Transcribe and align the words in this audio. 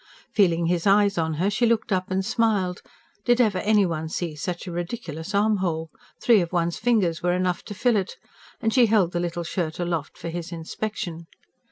Feeling 0.33 0.65
his 0.65 0.87
eyes 0.87 1.15
on 1.19 1.35
her, 1.35 1.51
she 1.51 1.67
looked 1.67 1.91
up 1.91 2.09
and 2.09 2.25
smiled: 2.25 2.81
did 3.23 3.39
ever 3.39 3.59
anyone 3.59 4.09
see 4.09 4.35
such 4.35 4.65
a 4.65 4.71
ridiculous 4.71 5.35
armhole? 5.35 5.91
Three 6.19 6.41
of 6.41 6.51
one's 6.51 6.77
fingers 6.79 7.21
were 7.21 7.33
enough 7.33 7.61
to 7.65 7.75
fill 7.75 7.97
it 7.97 8.15
and 8.59 8.73
she 8.73 8.87
held 8.87 9.11
the 9.11 9.19
little 9.19 9.43
shirt 9.43 9.77
aloft 9.77 10.17
for 10.17 10.29
his 10.29 10.51
inspection. 10.51 11.27